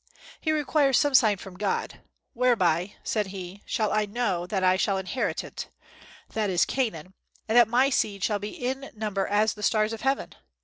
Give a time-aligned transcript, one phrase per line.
[0.39, 2.01] He requires some sign from God.
[2.33, 5.69] "Whereby," said he, "shall I know that I shall inherit it,"
[6.33, 7.13] that is Canaan,
[7.47, 10.33] "and that my seed shall be in number as the stars of heaven?"